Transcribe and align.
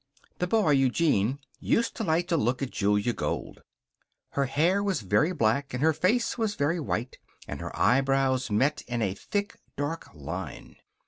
The 0.39 0.47
boy, 0.47 0.71
Eugene, 0.71 1.37
used 1.59 1.95
to 1.97 2.03
like 2.03 2.27
to 2.29 2.35
look 2.35 2.63
at 2.63 2.71
Julia 2.71 3.13
Gold. 3.13 3.61
Her 4.31 4.45
hair 4.47 4.81
was 4.83 5.01
very 5.01 5.31
black 5.31 5.75
and 5.75 5.83
her 5.83 5.93
face 5.93 6.39
was 6.39 6.55
very 6.55 6.79
white, 6.79 7.19
and 7.47 7.61
her 7.61 7.77
eyebrows 7.79 8.49
met 8.49 8.81
in 8.87 9.03
a 9.03 9.13
thick 9.13 9.59
dark 9.77 10.11
line. 10.15 10.77